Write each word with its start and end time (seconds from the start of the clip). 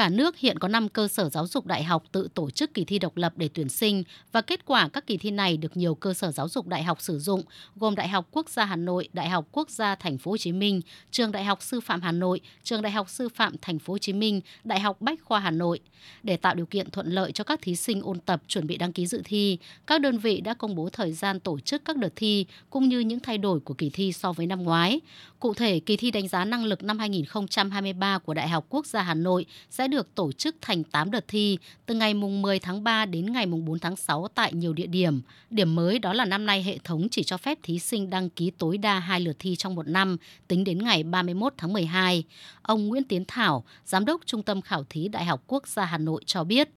Cả 0.00 0.08
nước 0.08 0.38
hiện 0.38 0.58
có 0.58 0.68
5 0.68 0.88
cơ 0.88 1.08
sở 1.08 1.28
giáo 1.28 1.46
dục 1.46 1.66
đại 1.66 1.84
học 1.84 2.04
tự 2.12 2.28
tổ 2.34 2.50
chức 2.50 2.74
kỳ 2.74 2.84
thi 2.84 2.98
độc 2.98 3.16
lập 3.16 3.32
để 3.36 3.48
tuyển 3.54 3.68
sinh 3.68 4.02
và 4.32 4.40
kết 4.40 4.64
quả 4.64 4.88
các 4.88 5.06
kỳ 5.06 5.16
thi 5.16 5.30
này 5.30 5.56
được 5.56 5.76
nhiều 5.76 5.94
cơ 5.94 6.14
sở 6.14 6.32
giáo 6.32 6.48
dục 6.48 6.66
đại 6.66 6.82
học 6.82 7.00
sử 7.00 7.18
dụng, 7.18 7.42
gồm 7.76 7.94
Đại 7.94 8.08
học 8.08 8.28
Quốc 8.30 8.50
gia 8.50 8.64
Hà 8.64 8.76
Nội, 8.76 9.08
Đại 9.12 9.28
học 9.28 9.46
Quốc 9.52 9.70
gia 9.70 9.94
Thành 9.94 10.18
phố 10.18 10.30
Hồ 10.30 10.36
Chí 10.36 10.52
Minh, 10.52 10.80
Trường 11.10 11.32
Đại 11.32 11.44
học 11.44 11.62
Sư 11.62 11.80
phạm 11.80 12.02
Hà 12.02 12.12
Nội, 12.12 12.40
Trường 12.62 12.82
Đại 12.82 12.92
học 12.92 13.10
Sư 13.10 13.28
phạm 13.28 13.54
Thành 13.62 13.78
phố 13.78 13.92
Hồ 13.92 13.98
Chí 13.98 14.12
Minh, 14.12 14.40
Đại 14.64 14.80
học 14.80 15.00
Bách 15.00 15.20
khoa 15.24 15.40
Hà 15.40 15.50
Nội. 15.50 15.80
Để 16.22 16.36
tạo 16.36 16.54
điều 16.54 16.66
kiện 16.66 16.90
thuận 16.90 17.06
lợi 17.06 17.32
cho 17.32 17.44
các 17.44 17.62
thí 17.62 17.76
sinh 17.76 18.02
ôn 18.02 18.20
tập 18.20 18.42
chuẩn 18.48 18.66
bị 18.66 18.76
đăng 18.76 18.92
ký 18.92 19.06
dự 19.06 19.22
thi, 19.24 19.58
các 19.86 20.00
đơn 20.00 20.18
vị 20.18 20.40
đã 20.40 20.54
công 20.54 20.74
bố 20.74 20.88
thời 20.92 21.12
gian 21.12 21.40
tổ 21.40 21.58
chức 21.60 21.84
các 21.84 21.96
đợt 21.96 22.12
thi 22.16 22.46
cũng 22.70 22.88
như 22.88 23.00
những 23.00 23.20
thay 23.20 23.38
đổi 23.38 23.60
của 23.60 23.74
kỳ 23.74 23.90
thi 23.90 24.12
so 24.12 24.32
với 24.32 24.46
năm 24.46 24.62
ngoái. 24.62 25.00
Cụ 25.40 25.54
thể, 25.54 25.80
kỳ 25.80 25.96
thi 25.96 26.10
đánh 26.10 26.28
giá 26.28 26.44
năng 26.44 26.64
lực 26.64 26.82
năm 26.82 26.98
2023 26.98 28.18
của 28.18 28.34
Đại 28.34 28.48
học 28.48 28.66
Quốc 28.68 28.86
gia 28.86 29.02
Hà 29.02 29.14
Nội 29.14 29.46
sẽ 29.70 29.88
được 29.90 30.14
tổ 30.14 30.32
chức 30.32 30.56
thành 30.60 30.84
8 30.84 31.10
đợt 31.10 31.24
thi 31.28 31.58
từ 31.86 31.94
ngày 31.94 32.14
mùng 32.14 32.42
10 32.42 32.58
tháng 32.58 32.84
3 32.84 33.06
đến 33.06 33.32
ngày 33.32 33.46
mùng 33.46 33.64
4 33.64 33.78
tháng 33.78 33.96
6 33.96 34.28
tại 34.34 34.52
nhiều 34.52 34.72
địa 34.72 34.86
điểm. 34.86 35.22
Điểm 35.50 35.74
mới 35.74 35.98
đó 35.98 36.12
là 36.12 36.24
năm 36.24 36.46
nay 36.46 36.62
hệ 36.62 36.78
thống 36.84 37.08
chỉ 37.10 37.22
cho 37.22 37.36
phép 37.36 37.58
thí 37.62 37.78
sinh 37.78 38.10
đăng 38.10 38.30
ký 38.30 38.50
tối 38.58 38.78
đa 38.78 38.98
hai 38.98 39.20
lượt 39.20 39.36
thi 39.38 39.56
trong 39.56 39.74
một 39.74 39.88
năm, 39.88 40.16
tính 40.48 40.64
đến 40.64 40.84
ngày 40.84 41.02
31 41.02 41.54
tháng 41.56 41.72
12. 41.72 42.24
Ông 42.62 42.88
Nguyễn 42.88 43.04
Tiến 43.04 43.24
Thảo, 43.28 43.64
Giám 43.84 44.04
đốc 44.04 44.20
Trung 44.26 44.42
tâm 44.42 44.60
Khảo 44.60 44.84
thí 44.90 45.08
Đại 45.08 45.24
học 45.24 45.42
Quốc 45.46 45.68
gia 45.68 45.84
Hà 45.84 45.98
Nội 45.98 46.22
cho 46.26 46.44
biết. 46.44 46.68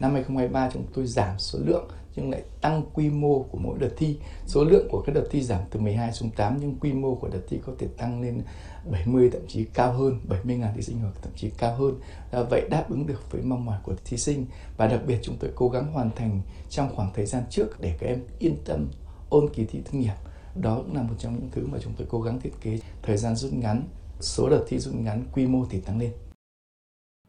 Năm 0.00 0.12
2023 0.12 0.70
chúng 0.72 0.86
tôi 0.94 1.06
giảm 1.06 1.38
số 1.38 1.58
lượng 1.64 1.88
nhưng 2.16 2.30
lại 2.30 2.42
tăng 2.60 2.82
quy 2.94 3.10
mô 3.10 3.42
của 3.42 3.58
mỗi 3.58 3.78
đợt 3.78 3.90
thi. 3.96 4.18
Số 4.46 4.64
lượng 4.64 4.88
của 4.90 5.02
các 5.06 5.12
đợt 5.12 5.24
thi 5.30 5.42
giảm 5.42 5.60
từ 5.70 5.80
12 5.80 6.12
xuống 6.12 6.30
8 6.30 6.56
nhưng 6.60 6.78
quy 6.78 6.92
mô 6.92 7.14
của 7.14 7.28
đợt 7.28 7.40
thi 7.48 7.58
có 7.66 7.72
thể 7.78 7.86
tăng 7.96 8.22
lên 8.22 8.42
70 8.90 9.30
thậm 9.30 9.42
chí 9.48 9.64
cao 9.64 9.92
hơn, 9.92 10.20
70.000 10.28 10.74
thí 10.74 10.82
sinh 10.82 10.98
hoặc 10.98 11.14
thậm 11.22 11.32
chí 11.36 11.50
cao 11.58 11.74
hơn. 11.74 12.00
À, 12.30 12.42
vậy 12.50 12.68
đáp 12.70 12.84
ứng 12.88 13.06
được 13.06 13.30
với 13.30 13.42
mong 13.42 13.64
mỏi 13.64 13.78
của 13.82 13.94
thí 14.04 14.16
sinh 14.16 14.46
và 14.76 14.86
đặc 14.86 15.00
biệt 15.06 15.18
chúng 15.22 15.36
tôi 15.40 15.50
cố 15.54 15.68
gắng 15.68 15.92
hoàn 15.92 16.10
thành 16.16 16.40
trong 16.70 16.94
khoảng 16.94 17.12
thời 17.14 17.26
gian 17.26 17.42
trước 17.50 17.80
để 17.80 17.96
các 18.00 18.06
em 18.06 18.22
yên 18.38 18.56
tâm 18.64 18.90
ôn 19.28 19.48
kỳ 19.54 19.64
thi 19.64 19.80
tốt 19.84 19.94
nghiệp. 19.94 20.14
Đó 20.54 20.76
cũng 20.76 20.96
là 20.96 21.02
một 21.02 21.14
trong 21.18 21.34
những 21.34 21.48
thứ 21.52 21.66
mà 21.66 21.78
chúng 21.82 21.92
tôi 21.98 22.06
cố 22.10 22.20
gắng 22.20 22.40
thiết 22.40 22.52
kế 22.60 22.78
thời 23.02 23.16
gian 23.16 23.36
rút 23.36 23.52
ngắn, 23.52 23.82
số 24.20 24.48
đợt 24.48 24.64
thi 24.68 24.78
rút 24.78 24.94
ngắn, 24.94 25.24
quy 25.32 25.46
mô 25.46 25.64
thì 25.70 25.80
tăng 25.80 25.98
lên 25.98 26.12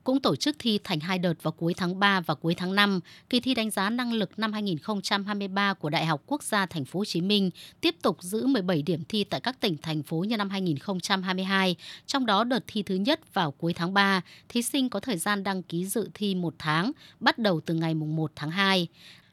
cũng 0.06 0.20
tổ 0.20 0.36
chức 0.36 0.56
thi 0.60 0.80
thành 0.84 1.00
hai 1.00 1.20
đợt 1.20 1.44
vào 1.44 1.52
cuối 1.52 1.74
tháng 1.78 2.00
3 2.00 2.22
và 2.22 2.36
cuối 2.36 2.56
tháng 2.56 2.76
5. 2.76 3.00
Kỳ 3.30 3.40
thi 3.40 3.54
đánh 3.54 3.72
giá 3.72 3.90
năng 3.90 4.14
lực 4.14 4.40
năm 4.40 4.54
2023 4.54 5.74
của 5.74 5.90
Đại 5.90 6.06
học 6.06 6.24
Quốc 6.26 6.44
gia 6.44 6.66
Thành 6.66 6.86
phố 6.86 7.00
Hồ 7.00 7.06
Chí 7.06 7.22
Minh 7.22 7.50
tiếp 7.82 7.96
tục 8.02 8.18
giữ 8.24 8.46
17 8.48 8.82
điểm 8.82 9.04
thi 9.10 9.24
tại 9.24 9.40
các 9.40 9.60
tỉnh 9.60 9.78
thành 9.82 10.04
phố 10.04 10.18
như 10.18 10.38
năm 10.38 10.50
2022. 10.50 11.76
Trong 12.06 12.26
đó 12.26 12.44
đợt 12.44 12.64
thi 12.68 12.84
thứ 12.84 12.96
nhất 12.96 13.34
vào 13.34 13.52
cuối 13.52 13.74
tháng 13.74 13.94
3, 13.94 14.22
thí 14.50 14.62
sinh 14.62 14.90
có 14.90 15.00
thời 15.00 15.18
gian 15.18 15.44
đăng 15.44 15.64
ký 15.64 15.86
dự 15.86 16.10
thi 16.14 16.36
một 16.36 16.54
tháng, 16.58 16.92
bắt 17.20 17.38
đầu 17.38 17.62
từ 17.62 17.74
ngày 17.74 17.94
1 17.94 18.32
tháng 18.36 18.52
2. 18.52 18.88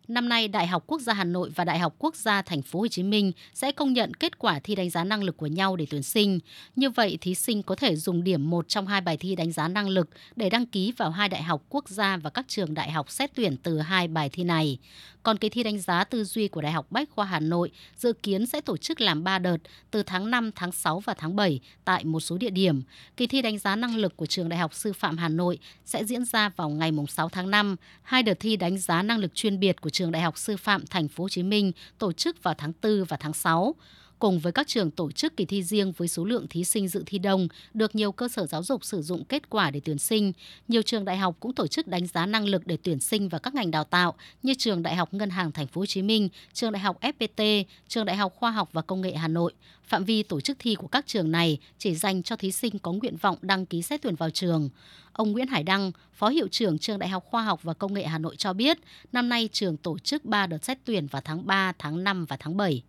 Năm 0.08 0.28
nay, 0.28 0.48
Đại 0.48 0.67
học 0.67 0.84
Quốc 0.86 1.00
gia 1.00 1.12
Hà 1.12 1.25
Nội 1.25 1.50
và 1.55 1.64
Đại 1.64 1.78
học 1.78 1.95
Quốc 1.98 2.17
gia 2.17 2.42
Thành 2.42 2.62
phố 2.62 2.81
Hồ 2.81 2.89
Chí 2.89 3.03
Minh 3.03 3.33
sẽ 3.55 3.72
công 3.72 3.92
nhận 3.92 4.14
kết 4.14 4.39
quả 4.39 4.61
thi 4.61 4.75
đánh 4.75 4.91
giá 4.91 5.05
năng 5.05 5.25
lực 5.25 5.36
của 5.36 5.47
nhau 5.47 5.77
để 5.77 5.86
tuyển 5.91 6.03
sinh. 6.03 6.39
Như 6.77 6.91
vậy, 6.91 7.19
thí 7.20 7.34
sinh 7.34 7.62
có 7.62 7.75
thể 7.75 7.97
dùng 7.97 8.25
điểm 8.25 8.50
một 8.50 8.69
trong 8.69 8.86
hai 8.86 9.00
bài 9.00 9.17
thi 9.17 9.36
đánh 9.36 9.53
giá 9.53 9.69
năng 9.69 9.89
lực 9.89 10.09
để 10.36 10.50
đăng 10.50 10.67
ký 10.67 10.92
vào 10.97 11.11
hai 11.11 11.28
đại 11.28 11.42
học 11.42 11.62
quốc 11.69 11.89
gia 11.89 12.17
và 12.17 12.31
các 12.31 12.44
trường 12.48 12.75
đại 12.75 12.91
học 12.91 13.11
xét 13.11 13.31
tuyển 13.34 13.56
từ 13.56 13.78
hai 13.78 14.09
bài 14.09 14.28
thi 14.28 14.44
này. 14.44 14.78
Còn 15.22 15.39
kỳ 15.39 15.48
thi 15.48 15.62
đánh 15.62 15.78
giá 15.78 16.05
tư 16.05 16.25
duy 16.25 16.48
của 16.48 16.61
Đại 16.61 16.72
học 16.72 16.87
Bách 16.91 17.11
khoa 17.11 17.25
Hà 17.25 17.41
Nội 17.41 17.70
dự 17.97 18.12
kiến 18.12 18.47
sẽ 18.47 18.61
tổ 18.61 18.77
chức 18.77 19.00
làm 19.00 19.25
3 19.25 19.39
đợt 19.39 19.56
từ 19.91 20.03
tháng 20.03 20.31
5, 20.31 20.50
tháng 20.55 20.72
6 20.72 21.00
và 21.00 21.14
tháng 21.14 21.37
7 21.37 21.61
tại 21.84 22.05
một 22.05 22.20
số 22.20 22.39
địa 22.39 22.50
điểm. 22.50 22.83
Kỳ 23.16 23.27
thi 23.27 23.42
đánh 23.42 23.59
giá 23.59 23.77
năng 23.77 23.97
lực 23.97 24.16
của 24.16 24.27
trường 24.27 24.48
Đại 24.48 24.59
học 24.59 24.75
Sư 24.75 24.92
phạm 24.92 25.19
Hà 25.19 25.28
Nội 25.28 25.59
sẽ 25.84 26.05
diễn 26.05 26.25
ra 26.25 26.48
vào 26.48 26.69
ngày 26.69 26.91
6 27.09 27.28
tháng 27.28 27.50
5. 27.50 27.77
Hai 28.03 28.22
đợt 28.22 28.41
thi 28.41 28.56
đánh 28.56 28.78
giá 28.78 29.03
năng 29.03 29.19
lực 29.19 29.34
chuyên 29.34 29.61
biệt 29.61 29.81
của 29.81 29.91
trường 29.93 30.12
Đại 30.12 30.23
học 30.23 30.39
Sư 30.39 30.57
phạm 30.57 30.87
Thành 30.87 31.09
phố 31.09 31.25
Hồ 31.25 31.29
Chí 31.29 31.43
Minh 31.43 31.73
tổ 31.98 32.12
chức 32.12 32.43
vào 32.43 32.55
tháng 32.55 32.73
4 32.83 33.05
và 33.05 33.17
tháng 33.17 33.33
6 33.33 33.75
cùng 34.22 34.38
với 34.38 34.53
các 34.53 34.69
trường 34.69 34.91
tổ 34.91 35.12
chức 35.12 35.37
kỳ 35.37 35.44
thi 35.44 35.62
riêng 35.62 35.93
với 35.93 36.09
số 36.09 36.25
lượng 36.25 36.47
thí 36.49 36.65
sinh 36.65 36.88
dự 36.88 37.03
thi 37.06 37.19
đông, 37.19 37.49
được 37.75 37.94
nhiều 37.94 38.12
cơ 38.12 38.28
sở 38.28 38.47
giáo 38.47 38.62
dục 38.62 38.84
sử 38.84 39.03
dụng 39.03 39.25
kết 39.25 39.50
quả 39.50 39.71
để 39.71 39.81
tuyển 39.84 39.99
sinh. 39.99 40.33
Nhiều 40.69 40.83
trường 40.83 41.05
đại 41.05 41.16
học 41.16 41.37
cũng 41.41 41.55
tổ 41.55 41.66
chức 41.66 41.87
đánh 41.87 42.06
giá 42.06 42.27
năng 42.27 42.49
lực 42.49 42.66
để 42.66 42.77
tuyển 42.83 43.00
sinh 43.00 43.28
vào 43.28 43.38
các 43.38 43.55
ngành 43.55 43.71
đào 43.71 43.84
tạo 43.84 44.15
như 44.43 44.55
trường 44.59 44.83
Đại 44.83 44.97
học 44.97 45.15
Ngân 45.15 45.31
hàng 45.31 45.53
Thành 45.53 45.66
phố 45.66 45.81
Hồ 45.81 45.87
Chí 45.87 46.03
Minh, 46.03 46.28
trường 46.53 46.72
Đại 46.72 46.81
học 46.81 47.00
FPT, 47.00 47.65
trường 47.88 48.05
Đại 48.05 48.16
học 48.16 48.34
Khoa 48.37 48.50
học 48.50 48.69
và 48.72 48.83
Công 48.83 49.00
nghệ 49.00 49.15
Hà 49.15 49.28
Nội. 49.28 49.53
Phạm 49.84 50.05
vi 50.05 50.22
tổ 50.22 50.41
chức 50.41 50.56
thi 50.60 50.75
của 50.75 50.87
các 50.87 51.06
trường 51.06 51.31
này 51.31 51.59
chỉ 51.78 51.94
dành 51.94 52.22
cho 52.22 52.37
thí 52.37 52.53
sinh 52.53 52.78
có 52.78 52.93
nguyện 52.93 53.16
vọng 53.16 53.39
đăng 53.43 53.66
ký 53.66 53.83
xét 53.83 54.03
tuyển 54.03 54.15
vào 54.15 54.31
trường. 54.31 54.71
Ông 55.12 55.33
Nguyễn 55.33 55.47
Hải 55.47 55.62
Đăng, 55.62 55.93
Phó 56.12 56.28
Hiệu 56.28 56.49
trưởng 56.50 56.78
Trường 56.78 56.99
Đại 56.99 57.09
học 57.09 57.25
Khoa 57.31 57.43
học 57.43 57.62
và 57.62 57.75
Công 57.75 57.94
nghệ 57.94 58.06
Hà 58.06 58.19
Nội 58.19 58.37
cho 58.37 58.53
biết, 58.53 58.78
năm 59.12 59.28
nay 59.28 59.49
trường 59.53 59.77
tổ 59.77 59.99
chức 59.99 60.25
3 60.25 60.47
đợt 60.47 60.65
xét 60.65 60.78
tuyển 60.84 61.06
vào 61.06 61.22
tháng 61.25 61.47
3, 61.47 61.72
tháng 61.78 62.04
5 62.04 62.25
và 62.25 62.37
tháng 62.37 62.56
7. 62.56 62.83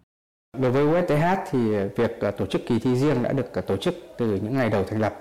Đối 0.59 0.71
với 0.71 0.83
USTH 0.83 1.25
thì 1.51 1.59
việc 1.95 2.21
à, 2.21 2.31
tổ 2.31 2.45
chức 2.45 2.61
kỳ 2.67 2.79
thi 2.79 2.95
riêng 2.95 3.23
đã 3.23 3.31
được 3.31 3.53
à, 3.53 3.61
tổ 3.61 3.77
chức 3.77 3.95
từ 4.17 4.39
những 4.43 4.57
ngày 4.57 4.69
đầu 4.69 4.83
thành 4.83 5.01
lập 5.01 5.13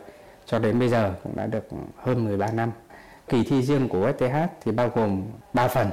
cho 0.46 0.58
đến 0.58 0.78
bây 0.78 0.88
giờ 0.88 1.14
cũng 1.22 1.36
đã 1.36 1.46
được 1.46 1.64
hơn 1.96 2.24
13 2.24 2.50
năm. 2.52 2.72
Kỳ 3.28 3.44
thi 3.44 3.62
riêng 3.62 3.88
của 3.88 4.10
USTH 4.10 4.36
thì 4.64 4.72
bao 4.72 4.90
gồm 4.94 5.22
3 5.52 5.68
phần. 5.68 5.90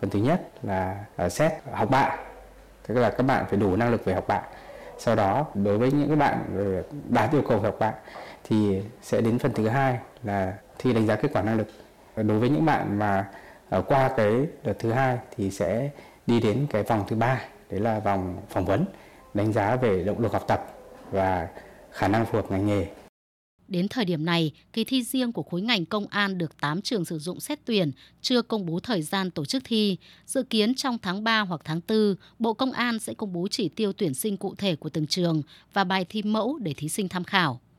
Phần 0.00 0.10
thứ 0.10 0.18
nhất 0.18 0.48
là 0.62 1.04
à, 1.16 1.28
xét 1.28 1.52
học 1.72 1.90
bạ, 1.90 2.16
tức 2.86 2.94
là 2.94 3.10
các 3.10 3.22
bạn 3.22 3.44
phải 3.48 3.58
đủ 3.58 3.76
năng 3.76 3.90
lực 3.90 4.04
về 4.04 4.14
học 4.14 4.24
bạ. 4.28 4.42
Sau 4.98 5.16
đó 5.16 5.46
đối 5.54 5.78
với 5.78 5.92
những 5.92 6.08
các 6.08 6.18
bạn 6.18 6.38
ờ, 6.56 6.82
đạt 7.08 7.32
yêu 7.32 7.42
cầu 7.48 7.58
về 7.58 7.68
học 7.68 7.76
bạ 7.78 7.92
thì 8.44 8.82
sẽ 9.02 9.20
đến 9.20 9.38
phần 9.38 9.52
thứ 9.52 9.68
hai 9.68 9.98
là 10.22 10.54
thi 10.78 10.92
đánh 10.92 11.06
giá 11.06 11.16
kết 11.16 11.28
quả 11.32 11.42
năng 11.42 11.58
lực. 11.58 11.68
Đối 12.16 12.38
với 12.38 12.48
những 12.50 12.64
bạn 12.64 12.98
mà 12.98 13.28
qua 13.86 14.10
cái 14.16 14.46
đợt 14.64 14.74
thứ 14.78 14.92
hai 14.92 15.18
thì 15.36 15.50
sẽ 15.50 15.90
đi 16.26 16.40
đến 16.40 16.66
cái 16.70 16.82
vòng 16.82 17.04
thứ 17.08 17.16
ba 17.16 17.40
đấy 17.74 17.82
là 17.82 18.00
vòng 18.00 18.36
phỏng 18.48 18.64
vấn 18.64 18.84
đánh 19.34 19.52
giá 19.52 19.76
về 19.76 20.04
động 20.04 20.20
lực 20.20 20.32
học 20.32 20.44
tập 20.48 20.66
và 21.10 21.48
khả 21.90 22.08
năng 22.08 22.26
phù 22.26 22.32
hợp 22.32 22.50
ngành 22.50 22.66
nghề. 22.66 22.86
Đến 23.68 23.88
thời 23.88 24.04
điểm 24.04 24.24
này, 24.24 24.52
kỳ 24.72 24.84
thi 24.84 25.02
riêng 25.02 25.32
của 25.32 25.42
khối 25.42 25.62
ngành 25.62 25.86
công 25.86 26.06
an 26.06 26.38
được 26.38 26.60
8 26.60 26.82
trường 26.82 27.04
sử 27.04 27.18
dụng 27.18 27.40
xét 27.40 27.58
tuyển, 27.64 27.92
chưa 28.20 28.42
công 28.42 28.66
bố 28.66 28.80
thời 28.80 29.02
gian 29.02 29.30
tổ 29.30 29.44
chức 29.44 29.62
thi. 29.66 29.96
Dự 30.26 30.42
kiến 30.42 30.74
trong 30.74 30.98
tháng 31.02 31.24
3 31.24 31.40
hoặc 31.40 31.60
tháng 31.64 31.80
4, 31.88 32.14
Bộ 32.38 32.54
Công 32.54 32.72
an 32.72 32.98
sẽ 32.98 33.14
công 33.14 33.32
bố 33.32 33.48
chỉ 33.50 33.68
tiêu 33.68 33.92
tuyển 33.92 34.14
sinh 34.14 34.36
cụ 34.36 34.54
thể 34.54 34.76
của 34.76 34.88
từng 34.88 35.06
trường 35.06 35.42
và 35.72 35.84
bài 35.84 36.06
thi 36.08 36.22
mẫu 36.22 36.58
để 36.58 36.74
thí 36.76 36.88
sinh 36.88 37.08
tham 37.08 37.24
khảo. 37.24 37.60